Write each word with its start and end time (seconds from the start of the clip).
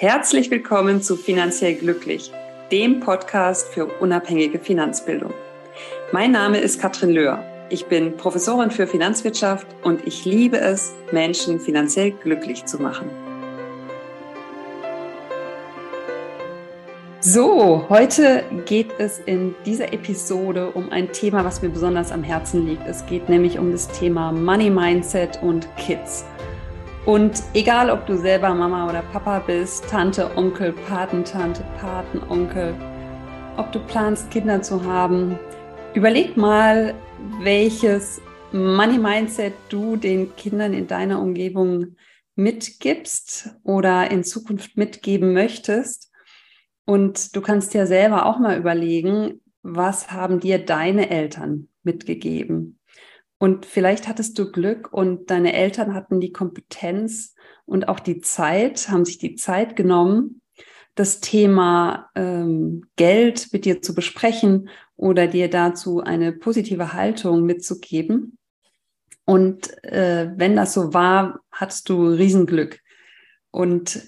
Herzlich 0.00 0.48
willkommen 0.52 1.02
zu 1.02 1.16
Finanziell 1.16 1.74
Glücklich, 1.74 2.30
dem 2.70 3.00
Podcast 3.00 3.66
für 3.74 3.86
unabhängige 3.86 4.60
Finanzbildung. 4.60 5.34
Mein 6.12 6.30
Name 6.30 6.58
ist 6.58 6.80
Katrin 6.80 7.10
Löhr. 7.10 7.42
Ich 7.68 7.86
bin 7.86 8.16
Professorin 8.16 8.70
für 8.70 8.86
Finanzwirtschaft 8.86 9.66
und 9.82 10.06
ich 10.06 10.24
liebe 10.24 10.56
es, 10.56 10.92
Menschen 11.10 11.58
finanziell 11.58 12.12
glücklich 12.12 12.64
zu 12.64 12.80
machen. 12.80 13.10
So, 17.18 17.84
heute 17.88 18.44
geht 18.66 18.92
es 18.98 19.18
in 19.18 19.56
dieser 19.66 19.92
Episode 19.92 20.70
um 20.70 20.92
ein 20.92 21.10
Thema, 21.10 21.44
was 21.44 21.60
mir 21.60 21.70
besonders 21.70 22.12
am 22.12 22.22
Herzen 22.22 22.68
liegt. 22.68 22.86
Es 22.86 23.04
geht 23.06 23.28
nämlich 23.28 23.58
um 23.58 23.72
das 23.72 23.88
Thema 23.88 24.30
Money 24.30 24.70
Mindset 24.70 25.42
und 25.42 25.66
Kids. 25.76 26.24
Und 27.08 27.42
egal, 27.54 27.88
ob 27.88 28.04
du 28.04 28.18
selber 28.18 28.52
Mama 28.52 28.86
oder 28.86 29.00
Papa 29.00 29.38
bist, 29.38 29.88
Tante, 29.88 30.30
Onkel, 30.36 30.74
Patentante, 30.74 31.64
Patenonkel, 31.80 32.74
ob 33.56 33.72
du 33.72 33.78
planst, 33.80 34.30
Kinder 34.30 34.60
zu 34.60 34.84
haben, 34.84 35.38
überleg 35.94 36.36
mal, 36.36 36.94
welches 37.40 38.20
Money 38.52 38.98
Mindset 38.98 39.54
du 39.70 39.96
den 39.96 40.36
Kindern 40.36 40.74
in 40.74 40.86
deiner 40.86 41.22
Umgebung 41.22 41.96
mitgibst 42.34 43.56
oder 43.62 44.10
in 44.10 44.22
Zukunft 44.22 44.76
mitgeben 44.76 45.32
möchtest. 45.32 46.12
Und 46.84 47.34
du 47.34 47.40
kannst 47.40 47.72
dir 47.72 47.86
selber 47.86 48.26
auch 48.26 48.38
mal 48.38 48.58
überlegen, 48.58 49.40
was 49.62 50.12
haben 50.12 50.40
dir 50.40 50.58
deine 50.58 51.08
Eltern 51.08 51.68
mitgegeben? 51.84 52.77
Und 53.38 53.66
vielleicht 53.66 54.08
hattest 54.08 54.38
du 54.38 54.50
Glück 54.50 54.92
und 54.92 55.30
deine 55.30 55.52
Eltern 55.52 55.94
hatten 55.94 56.20
die 56.20 56.32
Kompetenz 56.32 57.34
und 57.66 57.88
auch 57.88 58.00
die 58.00 58.20
Zeit, 58.20 58.88
haben 58.88 59.04
sich 59.04 59.18
die 59.18 59.36
Zeit 59.36 59.76
genommen, 59.76 60.42
das 60.96 61.20
Thema 61.20 62.10
ähm, 62.16 62.86
Geld 62.96 63.52
mit 63.52 63.64
dir 63.64 63.80
zu 63.80 63.94
besprechen 63.94 64.68
oder 64.96 65.28
dir 65.28 65.48
dazu 65.48 66.00
eine 66.00 66.32
positive 66.32 66.92
Haltung 66.92 67.44
mitzugeben. 67.44 68.36
Und 69.24 69.84
äh, 69.84 70.32
wenn 70.36 70.56
das 70.56 70.74
so 70.74 70.92
war, 70.92 71.40
hattest 71.52 71.88
du 71.88 72.08
Riesenglück. 72.08 72.80
Und 73.52 74.02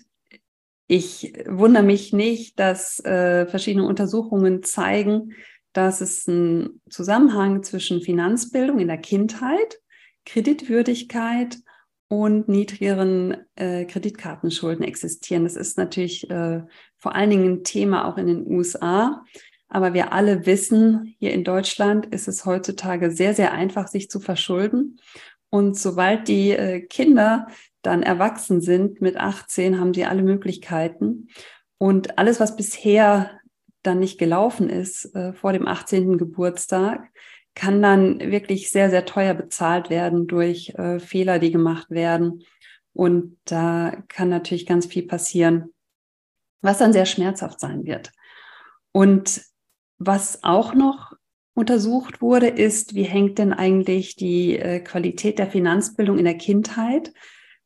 ich 0.89 1.35
wundere 1.47 1.85
mich 1.85 2.13
nicht, 2.13 2.59
dass 2.59 2.99
äh, 3.05 3.47
verschiedene 3.47 3.87
Untersuchungen 3.87 4.65
zeigen, 4.65 5.35
dass 5.73 6.01
es 6.01 6.29
einen 6.29 6.81
Zusammenhang 6.89 7.63
zwischen 7.63 8.03
Finanzbildung 8.03 8.79
in 8.79 8.89
der 8.89 8.99
Kindheit, 8.99 9.81
Kreditwürdigkeit 10.25 11.59
und 12.09 12.49
niedrigeren 12.49 13.37
äh, 13.55 13.85
Kreditkartenschulden 13.85 14.85
existieren. 14.85 15.45
Das 15.45 15.57
ist 15.57 15.79
natürlich 15.79 16.29
äh, 16.29 16.63
vor 16.99 17.15
allen 17.15 17.31
Dingen 17.31 17.53
ein 17.53 17.65
Thema 17.65 18.09
auch 18.09 18.19
in 18.19 18.27
den 18.27 18.47
USA. 18.47 19.25
Aber 19.69 19.95
wir 19.95 20.13
alle 20.13 20.47
wissen, 20.47 21.15
hier 21.21 21.33
in 21.33 21.45
Deutschland 21.45 22.07
ist 22.07 22.27
es 22.27 22.45
heutzutage 22.45 23.13
sehr, 23.13 23.35
sehr 23.35 23.53
einfach, 23.53 23.87
sich 23.87 24.11
zu 24.11 24.19
verschulden. 24.19 25.01
Und 25.51 25.79
sobald 25.79 26.27
die 26.27 26.51
äh, 26.51 26.81
Kinder 26.81 27.47
dann 27.83 28.03
erwachsen 28.03 28.61
sind 28.61 29.01
mit 29.01 29.17
18, 29.17 29.79
haben 29.79 29.95
sie 29.95 30.05
alle 30.05 30.23
Möglichkeiten. 30.23 31.29
Und 31.79 32.19
alles, 32.19 32.41
was 32.41 32.57
bisher 32.57 33.40
dann 33.83 34.01
nicht 34.01 34.19
gelaufen 34.19 34.69
ist 34.69 35.15
äh, 35.15 35.33
vor 35.33 35.53
dem 35.53 35.67
18. 35.67 36.19
Geburtstag, 36.19 37.11
kann 37.55 37.83
dann 37.83 38.21
wirklich 38.21 38.71
sehr, 38.71 38.91
sehr 38.91 39.05
teuer 39.05 39.35
bezahlt 39.35 39.91
werden 39.91 40.27
durch 40.27 40.71
äh, 40.77 40.99
Fehler, 40.99 41.39
die 41.39 41.51
gemacht 41.51 41.91
werden. 41.91 42.45
Und 42.93 43.39
da 43.45 44.03
kann 44.09 44.29
natürlich 44.29 44.67
ganz 44.67 44.87
viel 44.87 45.07
passieren, 45.07 45.73
was 46.61 46.79
dann 46.79 46.93
sehr 46.93 47.07
schmerzhaft 47.07 47.61
sein 47.61 47.85
wird. 47.85 48.13
Und 48.93 49.43
was 49.99 50.43
auch 50.43 50.75
noch 50.75 51.13
untersucht 51.55 52.23
wurde, 52.23 52.49
ist, 52.49 52.95
wie 52.95 53.03
hängt 53.03 53.39
denn 53.39 53.53
eigentlich 53.53 54.17
die 54.17 54.59
äh, 54.59 54.81
Qualität 54.81 55.39
der 55.39 55.51
Finanzbildung 55.51 56.19
in 56.19 56.25
der 56.25 56.39
Kindheit 56.39 57.13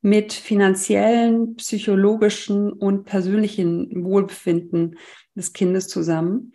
mit 0.04 0.34
finanziellen, 0.34 1.56
psychologischen 1.56 2.70
und 2.70 3.04
persönlichen 3.04 4.04
Wohlbefinden 4.04 4.98
des 5.34 5.54
Kindes 5.54 5.88
zusammen 5.88 6.52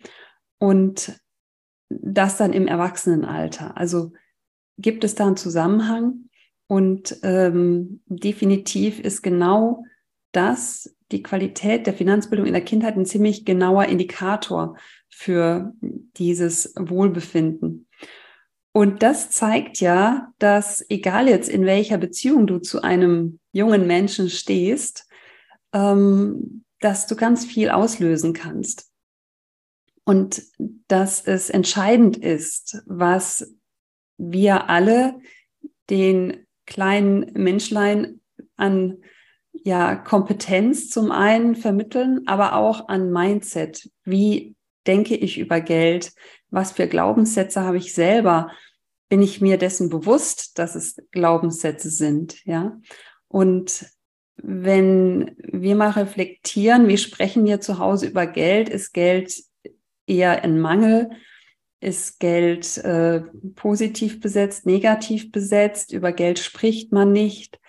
und 0.58 1.20
das 1.88 2.36
dann 2.36 2.52
im 2.52 2.68
Erwachsenenalter. 2.68 3.76
Also 3.76 4.12
gibt 4.78 5.02
es 5.02 5.16
da 5.16 5.26
einen 5.26 5.36
Zusammenhang 5.36 6.28
und 6.68 7.18
ähm, 7.24 8.02
definitiv 8.06 9.00
ist 9.00 9.20
genau 9.20 9.82
das, 10.30 10.96
die 11.10 11.24
Qualität 11.24 11.88
der 11.88 11.94
Finanzbildung 11.94 12.46
in 12.46 12.52
der 12.52 12.64
Kindheit, 12.64 12.96
ein 12.96 13.04
ziemlich 13.04 13.44
genauer 13.44 13.86
Indikator 13.86 14.76
für 15.08 15.74
dieses 16.16 16.72
Wohlbefinden. 16.78 17.88
Und 18.72 19.02
das 19.02 19.30
zeigt 19.30 19.80
ja, 19.80 20.32
dass 20.38 20.84
egal 20.88 21.28
jetzt 21.28 21.48
in 21.48 21.66
welcher 21.66 21.98
Beziehung 21.98 22.46
du 22.46 22.58
zu 22.58 22.82
einem 22.82 23.40
jungen 23.52 23.86
Menschen 23.86 24.30
stehst, 24.30 25.08
ähm, 25.72 26.64
dass 26.78 27.06
du 27.06 27.16
ganz 27.16 27.44
viel 27.44 27.70
auslösen 27.70 28.32
kannst. 28.32 28.90
Und 30.04 30.42
dass 30.88 31.20
es 31.20 31.50
entscheidend 31.50 32.16
ist, 32.16 32.82
was 32.86 33.54
wir 34.16 34.68
alle 34.68 35.20
den 35.88 36.46
kleinen 36.66 37.32
Menschlein 37.34 38.20
an 38.56 38.98
ja, 39.52 39.96
Kompetenz 39.96 40.88
zum 40.88 41.10
einen 41.10 41.54
vermitteln, 41.56 42.22
aber 42.26 42.54
auch 42.54 42.88
an 42.88 43.10
Mindset. 43.10 43.90
Wie 44.04 44.54
denke 44.90 45.14
ich 45.14 45.38
über 45.38 45.60
Geld? 45.60 46.12
Was 46.50 46.72
für 46.72 46.88
Glaubenssätze 46.88 47.60
habe 47.60 47.76
ich 47.76 47.94
selber? 47.94 48.50
Bin 49.08 49.22
ich 49.22 49.40
mir 49.40 49.56
dessen 49.56 49.88
bewusst, 49.88 50.58
dass 50.58 50.74
es 50.74 50.96
Glaubenssätze 51.12 51.90
sind? 51.90 52.44
Ja. 52.44 52.76
Und 53.28 53.86
wenn 54.36 55.36
wir 55.38 55.76
mal 55.76 55.90
reflektieren, 55.90 56.88
wie 56.88 56.98
sprechen 56.98 57.44
wir 57.44 57.60
zu 57.60 57.78
Hause 57.78 58.08
über 58.08 58.26
Geld? 58.26 58.68
Ist 58.68 58.92
Geld 58.92 59.32
eher 60.08 60.42
ein 60.42 60.58
Mangel? 60.58 61.10
Ist 61.80 62.18
Geld 62.18 62.76
äh, 62.78 63.20
positiv 63.54 64.20
besetzt, 64.20 64.66
negativ 64.66 65.30
besetzt? 65.30 65.92
Über 65.92 66.10
Geld 66.10 66.40
spricht 66.40 66.90
man 66.90 67.12
nicht. 67.12 67.60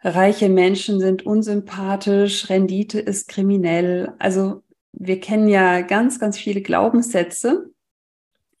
Reiche 0.00 0.48
Menschen 0.48 1.00
sind 1.00 1.26
unsympathisch, 1.26 2.48
Rendite 2.48 2.98
ist 2.98 3.28
kriminell. 3.28 4.14
Also 4.18 4.62
wir 4.92 5.20
kennen 5.20 5.48
ja 5.48 5.80
ganz, 5.82 6.18
ganz 6.18 6.38
viele 6.38 6.62
Glaubenssätze, 6.62 7.70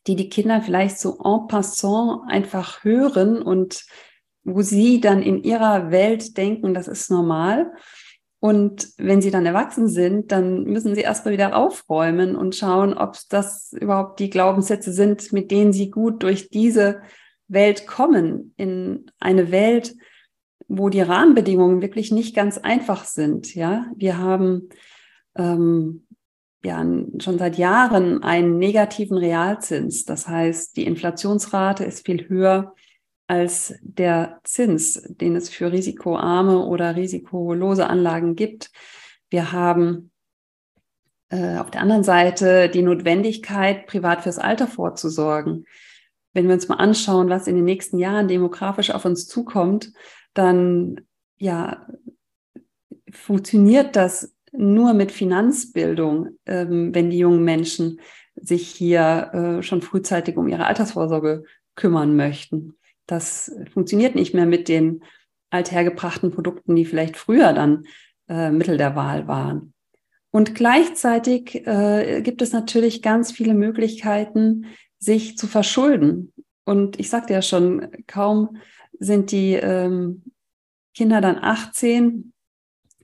die 0.06 0.16
die 0.16 0.28
Kinder 0.28 0.62
vielleicht 0.62 0.98
so 0.98 1.18
en 1.22 1.48
passant 1.48 2.22
einfach 2.28 2.84
hören 2.84 3.42
und 3.42 3.84
wo 4.44 4.62
sie 4.62 5.00
dann 5.00 5.22
in 5.22 5.42
ihrer 5.42 5.90
Welt 5.90 6.36
denken, 6.36 6.72
das 6.74 6.88
ist 6.88 7.10
normal. 7.10 7.70
Und 8.40 8.90
wenn 8.98 9.20
sie 9.20 9.32
dann 9.32 9.46
erwachsen 9.46 9.88
sind, 9.88 10.30
dann 10.30 10.62
müssen 10.62 10.94
sie 10.94 11.00
erstmal 11.00 11.34
wieder 11.34 11.56
aufräumen 11.56 12.36
und 12.36 12.54
schauen, 12.54 12.94
ob 12.94 13.16
das 13.30 13.72
überhaupt 13.72 14.20
die 14.20 14.30
Glaubenssätze 14.30 14.92
sind, 14.92 15.32
mit 15.32 15.50
denen 15.50 15.72
sie 15.72 15.90
gut 15.90 16.22
durch 16.22 16.48
diese 16.48 17.02
Welt 17.48 17.86
kommen. 17.86 18.54
In 18.56 19.10
eine 19.18 19.50
Welt, 19.50 19.96
wo 20.68 20.88
die 20.88 21.00
Rahmenbedingungen 21.00 21.82
wirklich 21.82 22.12
nicht 22.12 22.36
ganz 22.36 22.58
einfach 22.58 23.04
sind. 23.04 23.54
Ja, 23.54 23.86
wir 23.96 24.18
haben 24.18 24.68
ähm, 25.34 26.06
ja 26.64 26.84
schon 27.18 27.38
seit 27.38 27.56
Jahren 27.56 28.22
einen 28.22 28.58
negativen 28.58 29.16
Realzins. 29.16 30.04
Das 30.04 30.28
heißt, 30.28 30.76
die 30.76 30.86
Inflationsrate 30.86 31.84
ist 31.84 32.04
viel 32.04 32.28
höher 32.28 32.74
als 33.26 33.74
der 33.82 34.40
Zins, 34.42 35.02
den 35.06 35.36
es 35.36 35.50
für 35.50 35.70
risikoarme 35.70 36.64
oder 36.64 36.96
risikolose 36.96 37.86
Anlagen 37.86 38.34
gibt. 38.34 38.70
Wir 39.28 39.52
haben 39.52 40.10
äh, 41.28 41.58
auf 41.58 41.70
der 41.70 41.82
anderen 41.82 42.04
Seite 42.04 42.70
die 42.70 42.82
Notwendigkeit, 42.82 43.86
privat 43.86 44.22
fürs 44.22 44.38
Alter 44.38 44.66
vorzusorgen. 44.66 45.66
Wenn 46.32 46.46
wir 46.46 46.54
uns 46.54 46.68
mal 46.68 46.76
anschauen, 46.76 47.28
was 47.28 47.46
in 47.46 47.56
den 47.56 47.64
nächsten 47.64 47.98
Jahren 47.98 48.28
demografisch 48.28 48.90
auf 48.90 49.04
uns 49.04 49.26
zukommt, 49.26 49.92
dann 50.32 51.02
ja 51.36 51.86
funktioniert 53.10 53.96
das 53.96 54.34
nur 54.58 54.92
mit 54.92 55.12
Finanzbildung, 55.12 56.38
ähm, 56.46 56.94
wenn 56.94 57.10
die 57.10 57.18
jungen 57.18 57.44
Menschen 57.44 58.00
sich 58.34 58.68
hier 58.68 59.30
äh, 59.32 59.62
schon 59.62 59.82
frühzeitig 59.82 60.36
um 60.36 60.48
ihre 60.48 60.66
Altersvorsorge 60.66 61.44
kümmern 61.74 62.16
möchten. 62.16 62.76
Das 63.06 63.52
funktioniert 63.72 64.14
nicht 64.14 64.34
mehr 64.34 64.46
mit 64.46 64.68
den 64.68 65.02
althergebrachten 65.50 66.30
Produkten, 66.30 66.76
die 66.76 66.84
vielleicht 66.84 67.16
früher 67.16 67.52
dann 67.52 67.84
äh, 68.28 68.50
Mittel 68.50 68.76
der 68.76 68.96
Wahl 68.96 69.28
waren. 69.28 69.72
Und 70.30 70.54
gleichzeitig 70.54 71.66
äh, 71.66 72.20
gibt 72.22 72.42
es 72.42 72.52
natürlich 72.52 73.00
ganz 73.00 73.32
viele 73.32 73.54
Möglichkeiten, 73.54 74.66
sich 74.98 75.38
zu 75.38 75.46
verschulden. 75.46 76.32
Und 76.64 77.00
ich 77.00 77.08
sagte 77.08 77.32
ja 77.32 77.40
schon, 77.40 77.88
kaum 78.06 78.58
sind 78.98 79.30
die 79.30 79.54
ähm, 79.54 80.24
Kinder 80.94 81.20
dann 81.20 81.38
18, 81.38 82.32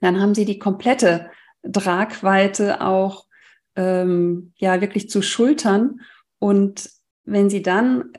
dann 0.01 0.21
haben 0.21 0.35
sie 0.35 0.45
die 0.45 0.59
komplette 0.59 1.31
Tragweite 1.73 2.81
auch 2.81 3.27
ähm, 3.77 4.53
ja 4.57 4.81
wirklich 4.81 5.09
zu 5.11 5.23
schultern. 5.23 6.01
Und 6.39 6.91
wenn 7.25 7.51
sie 7.51 7.63
dann 7.63 8.13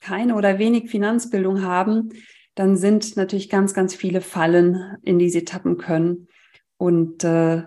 keine 0.00 0.34
oder 0.34 0.58
wenig 0.58 0.90
Finanzbildung 0.90 1.62
haben, 1.62 2.10
dann 2.54 2.76
sind 2.76 3.16
natürlich 3.16 3.50
ganz, 3.50 3.74
ganz 3.74 3.94
viele 3.94 4.20
Fallen, 4.20 4.96
in 5.02 5.18
die 5.18 5.28
sie 5.28 5.44
tappen 5.44 5.76
können. 5.76 6.28
Und 6.78 7.22
äh, 7.24 7.64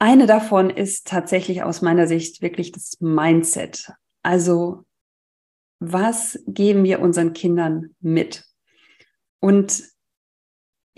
eine 0.00 0.26
davon 0.26 0.70
ist 0.70 1.06
tatsächlich 1.06 1.62
aus 1.62 1.82
meiner 1.82 2.06
Sicht 2.06 2.42
wirklich 2.42 2.72
das 2.72 2.96
Mindset. 3.00 3.92
Also 4.22 4.84
was 5.80 6.42
geben 6.46 6.84
wir 6.84 7.00
unseren 7.00 7.32
Kindern 7.32 7.94
mit? 8.00 8.44
Und 9.40 9.84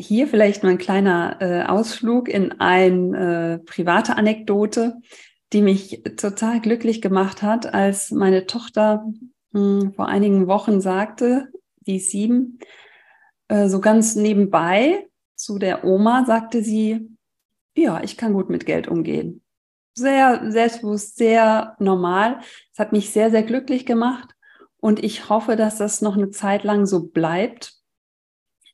hier 0.00 0.26
vielleicht 0.26 0.62
mal 0.62 0.70
ein 0.70 0.78
kleiner 0.78 1.36
äh, 1.40 1.62
Ausflug 1.64 2.28
in 2.28 2.60
eine 2.60 3.60
äh, 3.62 3.64
private 3.64 4.16
Anekdote, 4.16 4.96
die 5.52 5.62
mich 5.62 6.02
total 6.16 6.60
glücklich 6.60 7.00
gemacht 7.02 7.42
hat, 7.42 7.72
als 7.72 8.10
meine 8.10 8.46
Tochter 8.46 9.04
mh, 9.52 9.80
hm, 9.82 9.92
vor 9.94 10.08
einigen 10.08 10.46
Wochen 10.46 10.80
sagte, 10.80 11.48
die 11.86 11.96
ist 11.96 12.10
sieben, 12.10 12.58
äh, 13.48 13.68
so 13.68 13.80
ganz 13.80 14.14
nebenbei 14.14 15.08
zu 15.34 15.58
der 15.58 15.84
Oma 15.84 16.24
sagte 16.26 16.62
sie, 16.62 17.16
ja, 17.74 18.02
ich 18.02 18.16
kann 18.16 18.34
gut 18.34 18.50
mit 18.50 18.66
Geld 18.66 18.88
umgehen. 18.88 19.42
Sehr 19.94 20.50
selbstbewusst, 20.50 21.16
sehr 21.16 21.76
normal. 21.78 22.40
Es 22.72 22.78
hat 22.78 22.92
mich 22.92 23.10
sehr, 23.10 23.30
sehr 23.30 23.42
glücklich 23.42 23.86
gemacht 23.86 24.34
und 24.76 25.02
ich 25.02 25.28
hoffe, 25.28 25.56
dass 25.56 25.78
das 25.78 26.02
noch 26.02 26.16
eine 26.16 26.30
Zeit 26.30 26.62
lang 26.62 26.86
so 26.86 27.06
bleibt. 27.08 27.79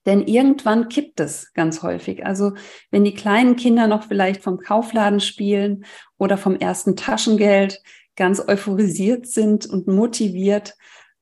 Denn 0.06 0.26
irgendwann 0.26 0.88
kippt 0.88 1.20
es 1.20 1.52
ganz 1.52 1.82
häufig. 1.82 2.24
Also 2.24 2.54
wenn 2.90 3.04
die 3.04 3.14
kleinen 3.14 3.56
Kinder 3.56 3.88
noch 3.88 4.04
vielleicht 4.04 4.42
vom 4.42 4.58
Kaufladen 4.58 5.20
spielen 5.20 5.84
oder 6.16 6.38
vom 6.38 6.56
ersten 6.56 6.96
Taschengeld 6.96 7.82
ganz 8.14 8.40
euphorisiert 8.40 9.26
sind 9.26 9.66
und 9.66 9.88
motiviert, 9.88 10.74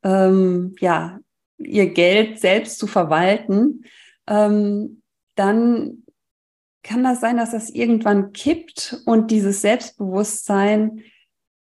ähm, 0.05 0.77
ja, 0.79 1.19
ihr 1.59 1.87
Geld 1.93 2.39
selbst 2.39 2.79
zu 2.79 2.87
verwalten, 2.87 3.85
ähm, 4.29 5.03
dann 5.35 6.05
kann 6.83 7.03
das 7.03 7.21
sein, 7.21 7.39
dass 7.39 7.53
das 7.53 7.71
irgendwann 7.71 8.33
kippt 8.33 9.01
und 9.07 9.31
dieses 9.31 9.63
Selbstbewusstsein 9.63 11.03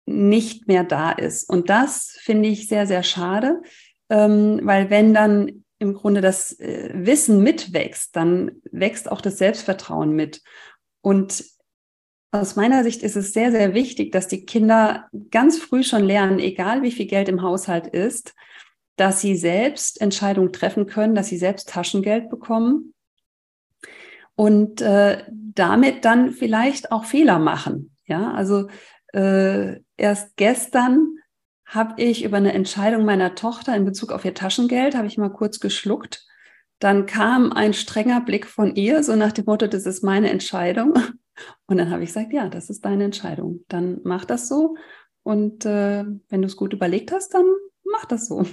nicht 0.04 0.68
mehr 0.68 0.84
da 0.84 1.10
ist. 1.10 1.48
Und 1.48 1.70
das 1.70 2.16
finde 2.20 2.48
ich 2.48 2.68
sehr, 2.68 2.86
sehr 2.86 3.02
schade, 3.02 3.62
ähm, 4.10 4.60
weil 4.62 4.90
wenn 4.90 5.14
dann 5.14 5.64
im 5.78 5.94
Grunde 5.94 6.20
das 6.20 6.58
äh, 6.58 6.90
Wissen 6.94 7.42
mitwächst, 7.42 8.14
dann 8.16 8.62
wächst 8.70 9.10
auch 9.10 9.20
das 9.20 9.38
Selbstvertrauen 9.38 10.12
mit. 10.12 10.42
Und 11.00 11.44
aus 12.30 12.56
meiner 12.56 12.82
Sicht 12.82 13.02
ist 13.02 13.16
es 13.16 13.32
sehr, 13.32 13.50
sehr 13.50 13.74
wichtig, 13.74 14.12
dass 14.12 14.28
die 14.28 14.44
Kinder 14.44 15.08
ganz 15.30 15.58
früh 15.58 15.82
schon 15.82 16.04
lernen, 16.04 16.38
egal 16.38 16.82
wie 16.82 16.92
viel 16.92 17.06
Geld 17.06 17.28
im 17.28 17.42
Haushalt 17.42 17.86
ist, 17.86 18.34
dass 18.96 19.20
sie 19.20 19.36
selbst 19.36 20.00
Entscheidungen 20.00 20.52
treffen 20.52 20.86
können, 20.86 21.14
dass 21.14 21.28
sie 21.28 21.38
selbst 21.38 21.68
Taschengeld 21.68 22.28
bekommen 22.28 22.92
und 24.34 24.80
äh, 24.80 25.24
damit 25.30 26.04
dann 26.04 26.32
vielleicht 26.32 26.92
auch 26.92 27.04
Fehler 27.04 27.38
machen. 27.38 27.96
Ja, 28.06 28.32
also 28.32 28.68
äh, 29.12 29.80
erst 29.96 30.36
gestern 30.36 31.18
habe 31.68 32.02
ich 32.02 32.24
über 32.24 32.38
eine 32.38 32.54
Entscheidung 32.54 33.04
meiner 33.04 33.34
Tochter 33.34 33.76
in 33.76 33.84
Bezug 33.84 34.10
auf 34.10 34.24
ihr 34.24 34.34
Taschengeld, 34.34 34.96
habe 34.96 35.06
ich 35.06 35.18
mal 35.18 35.28
kurz 35.28 35.60
geschluckt. 35.60 36.26
Dann 36.78 37.06
kam 37.06 37.52
ein 37.52 37.74
strenger 37.74 38.22
Blick 38.22 38.46
von 38.46 38.74
ihr, 38.74 39.02
so 39.02 39.14
nach 39.16 39.32
dem 39.32 39.44
Motto, 39.44 39.66
das 39.66 39.84
ist 39.84 40.02
meine 40.02 40.30
Entscheidung. 40.30 40.94
Und 41.66 41.76
dann 41.76 41.90
habe 41.90 42.02
ich 42.02 42.08
gesagt, 42.08 42.32
ja, 42.32 42.48
das 42.48 42.70
ist 42.70 42.84
deine 42.84 43.04
Entscheidung. 43.04 43.64
Dann 43.68 44.00
mach 44.02 44.24
das 44.24 44.48
so. 44.48 44.76
Und 45.22 45.66
äh, 45.66 46.04
wenn 46.28 46.42
du 46.42 46.46
es 46.46 46.56
gut 46.56 46.72
überlegt 46.72 47.12
hast, 47.12 47.34
dann 47.34 47.44
mach 47.84 48.06
das 48.06 48.26
so. 48.26 48.44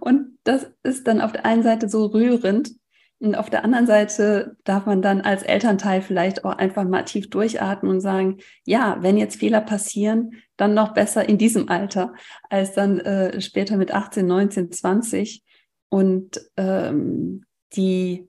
Und 0.00 0.38
das 0.44 0.70
ist 0.82 1.06
dann 1.06 1.20
auf 1.20 1.32
der 1.32 1.46
einen 1.46 1.62
Seite 1.62 1.88
so 1.88 2.06
rührend, 2.06 2.72
und 3.20 3.36
auf 3.36 3.48
der 3.48 3.64
anderen 3.64 3.86
Seite 3.86 4.56
darf 4.64 4.86
man 4.86 5.00
dann 5.00 5.20
als 5.20 5.42
Elternteil 5.42 6.02
vielleicht 6.02 6.44
auch 6.44 6.56
einfach 6.58 6.84
mal 6.84 7.04
tief 7.04 7.30
durchatmen 7.30 7.90
und 7.90 8.00
sagen, 8.00 8.38
ja, 8.66 8.98
wenn 9.00 9.16
jetzt 9.16 9.36
Fehler 9.36 9.60
passieren, 9.60 10.32
dann 10.56 10.74
noch 10.74 10.92
besser 10.92 11.28
in 11.28 11.38
diesem 11.38 11.68
Alter 11.68 12.12
als 12.50 12.74
dann 12.74 13.00
äh, 13.00 13.40
später 13.40 13.76
mit 13.76 13.94
18, 13.94 14.26
19, 14.26 14.72
20. 14.72 15.42
Und 15.88 16.40
ähm, 16.56 17.44
die 17.74 18.28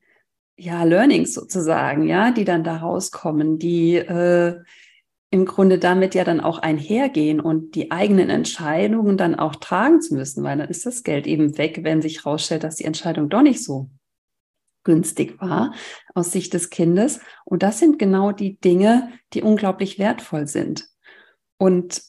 ja, 0.57 0.83
Learnings 0.83 1.33
sozusagen, 1.33 2.07
ja, 2.07 2.31
die 2.31 2.45
dann 2.45 2.63
da 2.63 2.77
rauskommen, 2.77 3.59
die 3.59 3.95
äh, 3.95 4.61
im 5.31 5.45
Grunde 5.45 5.79
damit 5.79 6.15
ja 6.15 6.23
dann 6.23 6.39
auch 6.39 6.59
einhergehen 6.59 7.41
und 7.41 7.75
die 7.75 7.91
eigenen 7.91 8.29
Entscheidungen 8.29 9.17
dann 9.17 9.35
auch 9.35 9.55
tragen 9.55 9.99
zu 9.99 10.15
müssen, 10.15 10.43
weil 10.43 10.57
dann 10.57 10.69
ist 10.69 10.85
das 10.85 11.03
Geld 11.03 11.27
eben 11.27 11.57
weg, 11.57 11.79
wenn 11.81 12.01
sich 12.01 12.23
herausstellt, 12.23 12.63
dass 12.63 12.75
die 12.75 12.85
Entscheidung 12.85 13.27
doch 13.27 13.41
nicht 13.41 13.61
so 13.61 13.89
günstig 14.85 15.41
war 15.41 15.73
aus 16.13 16.31
Sicht 16.31 16.53
des 16.53 16.69
Kindes. 16.69 17.19
Und 17.43 17.61
das 17.61 17.79
sind 17.79 17.99
genau 17.99 18.31
die 18.31 18.57
Dinge, 18.57 19.11
die 19.33 19.41
unglaublich 19.41 19.99
wertvoll 19.99 20.47
sind. 20.47 20.87
Und 21.57 22.01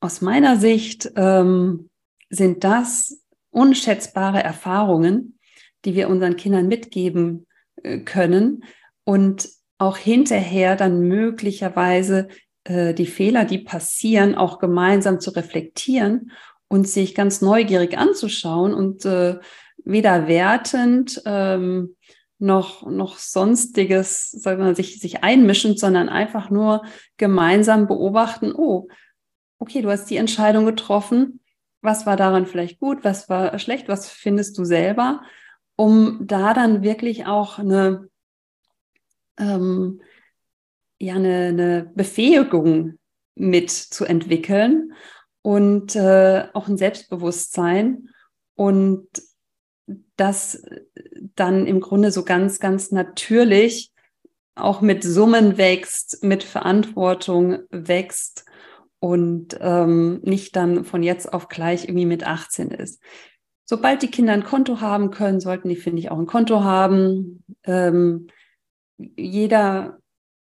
aus 0.00 0.20
meiner 0.20 0.58
Sicht 0.58 1.10
ähm, 1.16 1.88
sind 2.28 2.64
das 2.64 3.22
unschätzbare 3.50 4.42
Erfahrungen, 4.42 5.38
die 5.84 5.94
wir 5.94 6.10
unseren 6.10 6.36
Kindern 6.36 6.68
mitgeben 6.68 7.46
äh, 7.82 7.98
können 8.00 8.64
und 9.04 9.48
auch 9.78 9.96
hinterher 9.96 10.76
dann 10.76 11.00
möglicherweise 11.00 12.28
äh, 12.64 12.94
die 12.94 13.06
Fehler, 13.06 13.44
die 13.44 13.58
passieren, 13.58 14.34
auch 14.34 14.58
gemeinsam 14.58 15.20
zu 15.20 15.30
reflektieren 15.30 16.32
und 16.68 16.88
sich 16.88 17.14
ganz 17.14 17.42
neugierig 17.42 17.98
anzuschauen 17.98 18.74
und 18.74 19.04
äh, 19.04 19.38
weder 19.84 20.28
wertend 20.28 21.22
ähm, 21.24 21.96
noch, 22.38 22.86
noch 22.90 23.18
sonstiges, 23.18 24.30
sagen 24.30 24.58
wir 24.58 24.66
mal, 24.66 24.76
sich, 24.76 25.00
sich 25.00 25.22
einmischend, 25.22 25.78
sondern 25.78 26.08
einfach 26.08 26.50
nur 26.50 26.84
gemeinsam 27.16 27.86
beobachten, 27.86 28.52
oh, 28.52 28.88
okay, 29.58 29.80
du 29.80 29.90
hast 29.90 30.06
die 30.06 30.16
Entscheidung 30.16 30.66
getroffen, 30.66 31.40
was 31.82 32.04
war 32.04 32.16
daran 32.16 32.46
vielleicht 32.46 32.80
gut, 32.80 33.04
was 33.04 33.28
war 33.28 33.58
schlecht, 33.58 33.88
was 33.88 34.08
findest 34.08 34.58
du 34.58 34.64
selber, 34.64 35.22
um 35.76 36.26
da 36.26 36.52
dann 36.52 36.82
wirklich 36.82 37.26
auch 37.26 37.58
eine, 37.58 38.08
ähm, 39.38 40.00
ja, 40.98 41.14
eine, 41.14 41.46
eine 41.46 41.92
Befähigung 41.94 42.98
mitzuentwickeln 43.34 44.92
und 45.42 45.96
äh, 45.96 46.48
auch 46.52 46.68
ein 46.68 46.76
Selbstbewusstsein. 46.76 48.08
Und 48.54 49.08
das 50.16 50.62
dann 51.36 51.66
im 51.66 51.80
Grunde 51.80 52.10
so 52.10 52.24
ganz, 52.24 52.60
ganz 52.60 52.90
natürlich 52.90 53.92
auch 54.54 54.80
mit 54.80 55.02
Summen 55.02 55.56
wächst, 55.56 56.22
mit 56.22 56.42
Verantwortung 56.42 57.60
wächst 57.70 58.44
und 58.98 59.56
ähm, 59.60 60.20
nicht 60.22 60.54
dann 60.56 60.84
von 60.84 61.02
jetzt 61.02 61.32
auf 61.32 61.48
gleich 61.48 61.84
irgendwie 61.84 62.06
mit 62.06 62.24
18 62.24 62.70
ist. 62.70 63.02
Sobald 63.64 64.02
die 64.02 64.10
Kinder 64.10 64.32
ein 64.32 64.44
Konto 64.44 64.80
haben 64.80 65.10
können, 65.10 65.40
sollten 65.40 65.68
die, 65.68 65.76
finde 65.76 66.00
ich, 66.00 66.10
auch 66.10 66.18
ein 66.18 66.26
Konto 66.26 66.62
haben. 66.62 67.42
Ähm, 67.64 68.26
jeder 68.98 69.98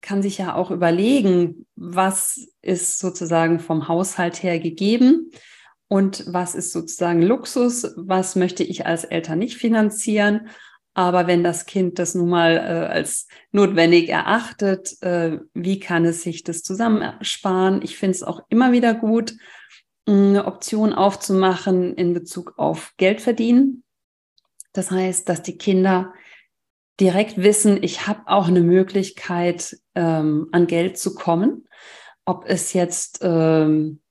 kann 0.01 0.21
sich 0.21 0.37
ja 0.37 0.55
auch 0.55 0.69
überlegen, 0.69 1.65
was 1.75 2.49
ist 2.61 2.99
sozusagen 2.99 3.59
vom 3.59 3.87
Haushalt 3.87 4.43
her 4.43 4.59
gegeben 4.59 5.31
und 5.87 6.25
was 6.27 6.55
ist 6.55 6.71
sozusagen 6.71 7.21
Luxus, 7.21 7.93
was 7.95 8.35
möchte 8.35 8.63
ich 8.63 8.85
als 8.85 9.03
Eltern 9.03 9.39
nicht 9.39 9.57
finanzieren. 9.57 10.47
Aber 10.95 11.25
wenn 11.25 11.43
das 11.43 11.65
Kind 11.65 11.97
das 11.97 12.13
nun 12.13 12.29
mal 12.29 12.57
äh, 12.57 12.93
als 12.93 13.27
notwendig 13.51 14.09
erachtet, 14.09 15.01
äh, 15.01 15.39
wie 15.53 15.79
kann 15.79 16.05
es 16.05 16.21
sich 16.21 16.43
das 16.43 16.61
zusammensparen? 16.61 17.81
Ich 17.81 17.97
finde 17.97 18.11
es 18.11 18.23
auch 18.23 18.41
immer 18.49 18.71
wieder 18.71 18.93
gut, 18.93 19.33
eine 20.05 20.45
Option 20.45 20.93
aufzumachen 20.93 21.95
in 21.95 22.13
Bezug 22.13 22.53
auf 22.57 22.93
Geld 22.97 23.21
verdienen. 23.21 23.83
Das 24.71 24.91
heißt, 24.91 25.27
dass 25.29 25.41
die 25.41 25.57
Kinder 25.57 26.13
direkt 26.99 27.37
wissen, 27.37 27.81
ich 27.81 28.07
habe 28.07 28.21
auch 28.27 28.47
eine 28.47 28.61
Möglichkeit, 28.61 29.77
ähm, 29.95 30.49
an 30.51 30.67
Geld 30.67 30.97
zu 30.97 31.15
kommen. 31.15 31.67
Ob 32.25 32.45
es 32.47 32.73
jetzt 32.73 33.19
ähm, 33.21 34.02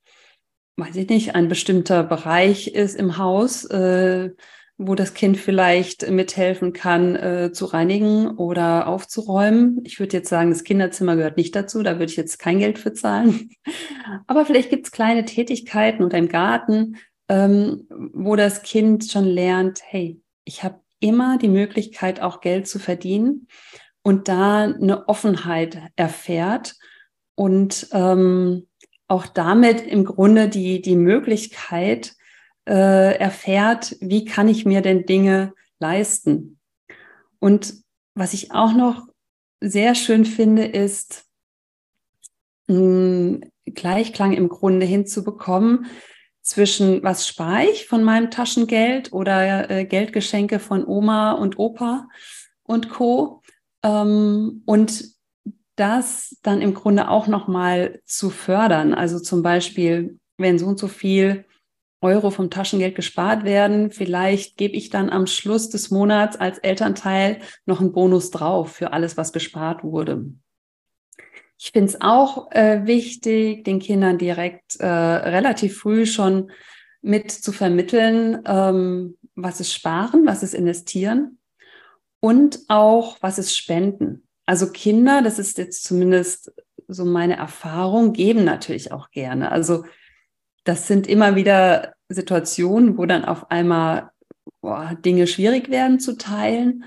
weiß 0.77 0.97
ich 0.97 1.09
nicht, 1.09 1.35
ein 1.35 1.49
bestimmter 1.49 2.03
Bereich 2.03 2.69
ist 2.69 2.97
im 2.97 3.19
Haus, 3.19 3.65
äh, 3.67 4.31
wo 4.79 4.95
das 4.95 5.15
Kind 5.15 5.37
vielleicht 5.37 6.11
mithelfen 6.11 6.73
kann, 6.73 7.15
äh, 7.15 7.53
zu 7.53 7.67
reinigen 7.67 8.37
oder 8.37 8.89
aufzuräumen. 8.89 9.81
Ich 9.85 10.01
würde 10.01 10.17
jetzt 10.17 10.29
sagen, 10.29 10.51
das 10.51 10.65
Kinderzimmer 10.65 11.17
gehört 11.17 11.37
nicht 11.37 11.55
dazu, 11.55 11.83
da 11.83 11.93
würde 11.95 12.11
ich 12.11 12.17
jetzt 12.17 12.39
kein 12.39 12.59
Geld 12.59 12.79
für 12.79 12.93
zahlen. 12.93 13.51
Aber 14.27 14.45
vielleicht 14.45 14.71
gibt 14.71 14.87
es 14.87 14.93
kleine 14.93 15.25
Tätigkeiten 15.25 16.03
oder 16.03 16.19
im 16.19 16.29
Garten, 16.29 16.97
ähm, 17.29 17.87
wo 18.13 18.35
das 18.35 18.63
Kind 18.63 19.05
schon 19.05 19.27
lernt, 19.27 19.81
hey, 19.85 20.21
ich 20.45 20.65
habe 20.65 20.81
immer 21.01 21.39
die 21.39 21.49
Möglichkeit, 21.49 22.21
auch 22.21 22.41
Geld 22.41 22.67
zu 22.67 22.79
verdienen. 22.79 23.49
und 24.05 24.27
da 24.27 24.65
eine 24.65 25.09
Offenheit 25.09 25.79
erfährt 25.95 26.75
und 27.37 27.87
ähm, 27.93 28.67
auch 29.13 29.27
damit 29.27 29.83
im 29.83 30.05
Grunde 30.07 30.49
die, 30.49 30.81
die 30.81 30.97
Möglichkeit 30.97 32.15
äh, 32.67 33.15
erfährt, 33.19 33.95
wie 34.01 34.25
kann 34.25 34.49
ich 34.49 34.65
mir 34.65 34.81
denn 34.81 35.05
Dinge 35.05 35.53
leisten. 35.79 36.59
Und 37.39 37.75
was 38.15 38.33
ich 38.33 38.53
auch 38.53 38.73
noch 38.73 39.07
sehr 39.61 39.95
schön 39.95 40.25
finde, 40.25 40.65
ist, 40.65 41.27
einen 42.69 43.53
Gleichklang 43.67 44.33
im 44.33 44.49
Grunde 44.49 44.87
hinzubekommen 44.87 45.87
zwischen 46.41 47.03
was 47.03 47.29
spare 47.29 47.67
ich 47.67 47.87
von 47.87 48.03
meinem 48.03 48.31
Taschengeld 48.31 49.13
oder 49.13 49.71
äh, 49.71 49.85
Geldgeschenke 49.85 50.59
von 50.59 50.87
Oma 50.87 51.33
und 51.33 51.59
Opa 51.59 52.09
und 52.63 52.89
Co. 52.89 53.43
Ähm, 53.83 54.63
und 54.65 55.12
das 55.77 56.37
dann 56.43 56.61
im 56.61 56.75
Grunde 56.75 57.09
auch 57.09 57.27
nochmal 57.27 58.01
zu 58.05 58.31
fördern. 58.31 58.95
Also 58.95 59.19
zum 59.19 59.43
Beispiel, 59.43 60.19
wenn 60.37 60.59
so 60.59 60.67
und 60.67 60.79
so 60.79 60.89
viel 60.89 61.45
Euro 62.01 62.31
vom 62.31 62.51
Taschengeld 62.51 62.97
gespart 62.97 63.45
werden, 63.45 63.91
vielleicht 63.91 64.57
gebe 64.57 64.75
ich 64.75 64.91
dann 64.91 65.09
am 65.09 65.27
Schluss 65.27 65.71
des 65.71 65.91
Monats 65.91 66.37
als 66.37 66.59
Elternteil 66.59 67.39
noch 67.65 67.81
einen 67.81 67.93
Bonus 67.93 68.31
drauf 68.31 68.73
für 68.73 68.93
alles, 68.93 69.17
was 69.17 69.33
gespart 69.33 69.85
wurde. 69.85 70.25
Ich 71.59 71.71
finde 71.71 71.91
es 71.91 72.01
auch 72.01 72.51
äh, 72.51 72.87
wichtig, 72.87 73.65
den 73.65 73.79
Kindern 73.79 74.19
direkt 74.19 74.81
äh, 74.81 74.87
relativ 74.87 75.79
früh 75.79 76.07
schon 76.07 76.51
mit 77.03 77.31
zu 77.31 77.53
vermitteln, 77.53 78.43
ähm, 78.47 79.17
was 79.37 79.61
ist 79.61 79.73
Sparen, 79.73 80.27
was 80.27 80.43
ist 80.43 80.55
Investieren 80.55 81.39
und 82.21 82.61
auch 82.67 83.17
was 83.21 83.39
ist 83.39 83.57
Spenden. 83.57 84.27
Also 84.53 84.71
Kinder, 84.71 85.23
das 85.23 85.39
ist 85.39 85.57
jetzt 85.57 85.83
zumindest 85.83 86.53
so 86.87 87.07
meine 87.07 87.39
Erfahrung, 87.39 88.13
geben 88.13 88.45
natürlich 88.45 88.93
auch 88.93 89.11
gerne. 89.11 89.51
Also 89.51 89.87
das 90.65 90.87
sind 90.87 91.07
immer 91.07 91.37
wieder 91.37 91.95
Situationen, 92.11 92.99
wo 92.99 93.07
dann 93.07 93.25
auf 93.25 93.51
einmal 93.51 94.11
boah, 94.61 94.95
Dinge 95.03 95.27
schwierig 95.27 95.71
werden 95.71 96.01
zu 96.01 96.19
teilen. 96.19 96.85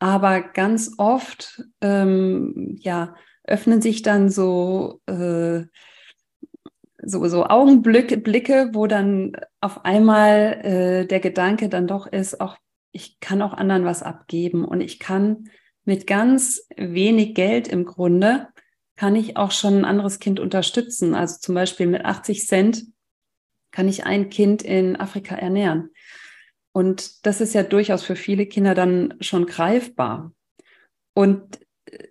Aber 0.00 0.40
ganz 0.40 0.94
oft, 0.98 1.62
ähm, 1.80 2.78
ja, 2.80 3.14
öffnen 3.44 3.80
sich 3.80 4.02
dann 4.02 4.28
so, 4.28 5.00
äh, 5.06 5.66
so, 7.00 7.28
so 7.28 7.46
Augenblicke, 7.46 8.16
Blicke, 8.16 8.70
wo 8.72 8.88
dann 8.88 9.36
auf 9.60 9.84
einmal 9.84 10.64
äh, 10.64 11.06
der 11.06 11.20
Gedanke 11.20 11.68
dann 11.68 11.86
doch 11.86 12.08
ist, 12.08 12.40
auch 12.40 12.56
ich 12.90 13.20
kann 13.20 13.40
auch 13.40 13.52
anderen 13.52 13.84
was 13.84 14.02
abgeben 14.02 14.64
und 14.64 14.80
ich 14.80 14.98
kann 14.98 15.48
mit 15.84 16.06
ganz 16.06 16.66
wenig 16.76 17.34
Geld 17.34 17.68
im 17.68 17.84
Grunde, 17.84 18.48
kann 18.96 19.16
ich 19.16 19.36
auch 19.36 19.50
schon 19.50 19.78
ein 19.78 19.84
anderes 19.84 20.18
Kind 20.18 20.40
unterstützen. 20.40 21.14
Also 21.14 21.38
zum 21.40 21.54
Beispiel 21.54 21.86
mit 21.86 22.04
80 22.04 22.46
Cent 22.46 22.84
kann 23.70 23.88
ich 23.88 24.06
ein 24.06 24.30
Kind 24.30 24.62
in 24.62 24.96
Afrika 24.96 25.34
ernähren. 25.34 25.90
Und 26.72 27.26
das 27.26 27.40
ist 27.40 27.54
ja 27.54 27.62
durchaus 27.62 28.02
für 28.02 28.16
viele 28.16 28.46
Kinder 28.46 28.74
dann 28.74 29.14
schon 29.20 29.46
greifbar. 29.46 30.32
Und 31.12 31.60
äh, 31.86 32.08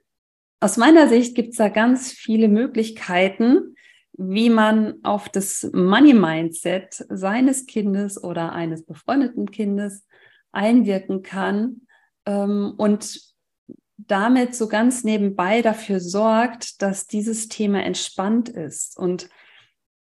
aus 0.60 0.77
meiner 0.77 1.08
Sicht 1.08 1.36
gibt 1.36 1.51
es 1.51 1.58
da 1.58 1.70
ganz 1.70 2.12
viele 2.12 2.48
Möglichkeiten, 2.48 3.75
wie 4.13 4.50
man 4.50 4.96
auf 5.03 5.27
das 5.30 5.70
Money-Mindset 5.74 7.06
seines 7.10 7.65
Kindes 7.65 8.24
oder 8.24 8.53
eines 8.53 8.86
befreundeten 8.86 9.50
Kindes 9.50 10.06
einwirken 10.51 11.24
kann 11.24 11.88
ähm, 12.25 12.74
und 12.77 13.33
damit 14.07 14.55
so 14.55 14.67
ganz 14.67 15.03
nebenbei 15.03 15.62
dafür 15.62 16.00
sorgt, 16.00 16.81
dass 16.81 17.07
dieses 17.07 17.48
Thema 17.48 17.83
entspannt 17.83 18.50
ist. 18.50 18.98
Und 18.98 19.29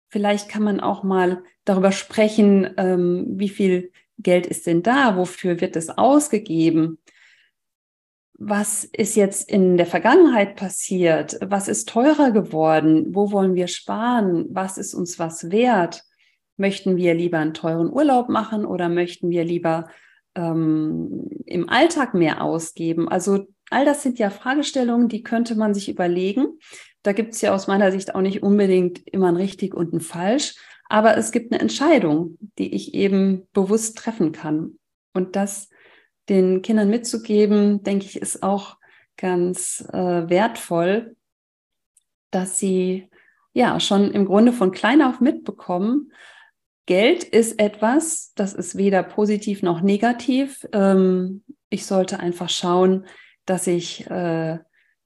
vielleicht 0.09 0.49
kann 0.49 0.63
man 0.63 0.79
auch 0.79 1.03
mal 1.03 1.43
darüber 1.65 1.91
sprechen, 1.91 2.73
ähm, 2.77 3.25
wie 3.29 3.49
viel 3.49 3.91
Geld 4.19 4.45
ist 4.45 4.67
denn 4.67 4.83
da, 4.83 5.17
wofür 5.17 5.61
wird 5.61 5.75
es 5.75 5.89
ausgegeben, 5.89 6.99
was 8.37 8.83
ist 8.83 9.15
jetzt 9.15 9.49
in 9.49 9.77
der 9.77 9.85
Vergangenheit 9.85 10.55
passiert, 10.55 11.37
was 11.41 11.67
ist 11.67 11.87
teurer 11.87 12.31
geworden, 12.31 13.15
wo 13.15 13.31
wollen 13.31 13.55
wir 13.55 13.67
sparen, 13.67 14.47
was 14.49 14.77
ist 14.77 14.93
uns 14.93 15.17
was 15.19 15.51
wert, 15.51 16.03
möchten 16.57 16.97
wir 16.97 17.13
lieber 17.13 17.39
einen 17.39 17.53
teuren 17.53 17.91
Urlaub 17.91 18.29
machen 18.29 18.65
oder 18.65 18.89
möchten 18.89 19.29
wir 19.29 19.45
lieber 19.45 19.87
ähm, 20.35 21.27
im 21.45 21.69
Alltag 21.69 22.13
mehr 22.13 22.41
ausgeben. 22.41 23.07
Also 23.07 23.47
all 23.73 23.85
das 23.85 24.03
sind 24.03 24.19
ja 24.19 24.29
Fragestellungen, 24.29 25.09
die 25.09 25.23
könnte 25.23 25.55
man 25.55 25.73
sich 25.73 25.89
überlegen. 25.89 26.59
Da 27.01 27.11
gibt 27.11 27.33
es 27.33 27.41
ja 27.41 27.53
aus 27.53 27.67
meiner 27.67 27.91
Sicht 27.91 28.15
auch 28.15 28.21
nicht 28.21 28.43
unbedingt 28.43 29.05
immer 29.07 29.27
ein 29.27 29.35
richtig 29.35 29.73
und 29.73 29.93
ein 29.93 30.01
falsch, 30.01 30.55
aber 30.89 31.17
es 31.17 31.31
gibt 31.31 31.51
eine 31.51 31.61
Entscheidung, 31.61 32.37
die 32.57 32.73
ich 32.73 32.93
eben 32.93 33.47
bewusst 33.53 33.97
treffen 33.97 34.31
kann. 34.31 34.79
Und 35.13 35.35
das 35.35 35.69
den 36.29 36.61
Kindern 36.61 36.89
mitzugeben, 36.89 37.83
denke 37.83 38.05
ich, 38.05 38.21
ist 38.21 38.43
auch 38.43 38.77
ganz 39.17 39.85
äh, 39.91 40.29
wertvoll, 40.29 41.15
dass 42.31 42.57
sie 42.57 43.09
ja 43.53 43.79
schon 43.79 44.11
im 44.11 44.25
Grunde 44.25 44.53
von 44.53 44.71
klein 44.71 45.01
auf 45.01 45.19
mitbekommen, 45.19 46.11
Geld 46.85 47.23
ist 47.23 47.59
etwas, 47.59 48.33
das 48.35 48.53
ist 48.53 48.77
weder 48.77 49.03
positiv 49.03 49.61
noch 49.61 49.81
negativ. 49.81 50.67
Ähm, 50.73 51.43
ich 51.69 51.85
sollte 51.85 52.19
einfach 52.19 52.49
schauen, 52.49 53.05
dass 53.45 53.67
ich 53.67 54.09
äh, 54.09 54.59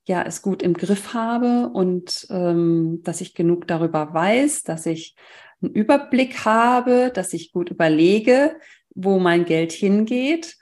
ja 0.05 0.23
es 0.23 0.41
gut 0.41 0.61
im 0.61 0.73
Griff 0.73 1.13
habe 1.13 1.69
und 1.73 2.27
ähm, 2.29 3.01
dass 3.03 3.21
ich 3.21 3.33
genug 3.33 3.67
darüber 3.67 4.13
weiß, 4.13 4.63
dass 4.63 4.85
ich 4.85 5.15
einen 5.61 5.73
Überblick 5.73 6.45
habe, 6.45 7.11
dass 7.13 7.33
ich 7.33 7.51
gut 7.51 7.69
überlege, 7.69 8.57
wo 8.93 9.19
mein 9.19 9.45
Geld 9.45 9.71
hingeht, 9.71 10.57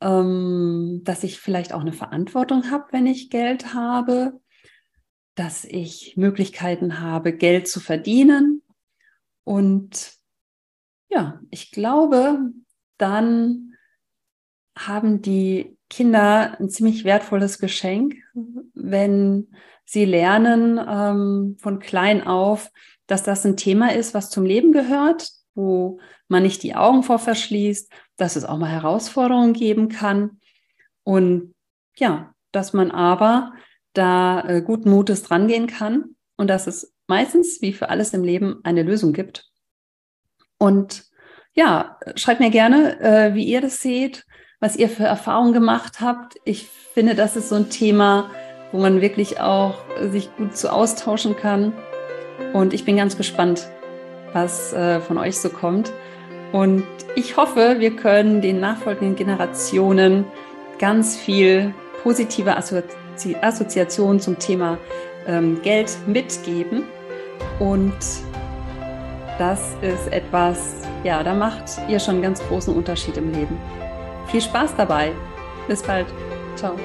ähm, 0.00 1.00
dass 1.04 1.24
ich 1.24 1.38
vielleicht 1.38 1.72
auch 1.72 1.80
eine 1.80 1.92
Verantwortung 1.92 2.70
habe, 2.70 2.86
wenn 2.92 3.06
ich 3.06 3.30
Geld 3.30 3.74
habe, 3.74 4.40
dass 5.34 5.64
ich 5.64 6.16
Möglichkeiten 6.16 7.00
habe, 7.00 7.32
Geld 7.32 7.68
zu 7.68 7.80
verdienen. 7.80 8.62
Und 9.44 10.14
ja, 11.08 11.40
ich 11.50 11.70
glaube, 11.70 12.50
dann 12.98 13.67
haben 14.86 15.22
die 15.22 15.76
Kinder 15.90 16.56
ein 16.60 16.68
ziemlich 16.68 17.04
wertvolles 17.04 17.58
Geschenk, 17.58 18.16
wenn 18.74 19.48
sie 19.84 20.04
lernen 20.04 20.78
ähm, 20.78 21.56
von 21.58 21.78
klein 21.78 22.26
auf, 22.26 22.70
dass 23.06 23.22
das 23.22 23.44
ein 23.46 23.56
Thema 23.56 23.94
ist, 23.94 24.14
was 24.14 24.30
zum 24.30 24.44
Leben 24.44 24.72
gehört, 24.72 25.30
wo 25.54 25.98
man 26.28 26.42
nicht 26.42 26.62
die 26.62 26.74
Augen 26.74 27.02
vor 27.02 27.18
verschließt, 27.18 27.90
dass 28.16 28.36
es 28.36 28.44
auch 28.44 28.58
mal 28.58 28.70
Herausforderungen 28.70 29.54
geben 29.54 29.88
kann 29.88 30.40
und 31.04 31.54
ja, 31.96 32.34
dass 32.52 32.72
man 32.72 32.90
aber 32.90 33.52
da 33.94 34.42
äh, 34.42 34.62
guten 34.62 34.90
Mutes 34.90 35.22
drangehen 35.22 35.66
kann 35.66 36.16
und 36.36 36.48
dass 36.48 36.66
es 36.66 36.94
meistens, 37.06 37.62
wie 37.62 37.72
für 37.72 37.88
alles 37.88 38.12
im 38.12 38.22
Leben, 38.22 38.60
eine 38.62 38.82
Lösung 38.82 39.12
gibt. 39.12 39.50
Und 40.58 41.06
ja, 41.54 41.98
schreibt 42.14 42.40
mir 42.40 42.50
gerne, 42.50 43.00
äh, 43.00 43.34
wie 43.34 43.44
ihr 43.44 43.60
das 43.60 43.80
seht, 43.80 44.24
was 44.60 44.76
ihr 44.76 44.88
für 44.88 45.04
Erfahrungen 45.04 45.52
gemacht 45.52 46.00
habt. 46.00 46.36
Ich 46.44 46.68
finde, 46.94 47.14
das 47.14 47.36
ist 47.36 47.48
so 47.48 47.54
ein 47.54 47.70
Thema, 47.70 48.30
wo 48.72 48.78
man 48.78 49.00
wirklich 49.00 49.40
auch 49.40 49.74
sich 50.10 50.34
gut 50.36 50.56
zu 50.56 50.72
austauschen 50.72 51.36
kann. 51.36 51.72
Und 52.52 52.74
ich 52.74 52.84
bin 52.84 52.96
ganz 52.96 53.16
gespannt, 53.16 53.68
was 54.32 54.72
äh, 54.72 55.00
von 55.00 55.18
euch 55.18 55.38
so 55.38 55.48
kommt. 55.48 55.92
Und 56.52 56.84
ich 57.14 57.36
hoffe, 57.36 57.76
wir 57.78 57.94
können 57.94 58.40
den 58.40 58.60
nachfolgenden 58.60 59.16
Generationen 59.16 60.24
ganz 60.78 61.16
viel 61.16 61.74
positive 62.02 62.56
Assozi 62.56 63.36
Assoziationen 63.40 64.20
zum 64.20 64.38
Thema 64.38 64.78
ähm, 65.26 65.60
Geld 65.62 65.96
mitgeben. 66.06 66.84
Und 67.58 67.96
das 69.38 69.60
ist 69.82 70.12
etwas, 70.12 70.76
ja, 71.04 71.22
da 71.22 71.34
macht 71.34 71.64
ihr 71.88 71.98
schon 71.98 72.14
einen 72.14 72.22
ganz 72.22 72.40
großen 72.48 72.74
Unterschied 72.74 73.16
im 73.16 73.32
Leben. 73.32 73.58
Viel 74.28 74.42
Spaß 74.42 74.76
dabei. 74.76 75.12
Bis 75.66 75.82
bald. 75.82 76.06
Ciao. 76.56 76.76